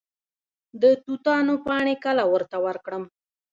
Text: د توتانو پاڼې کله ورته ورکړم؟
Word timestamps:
د 0.81 0.83
توتانو 1.05 1.53
پاڼې 1.65 1.95
کله 2.05 2.23
ورته 2.33 2.57
ورکړم؟ 2.65 3.03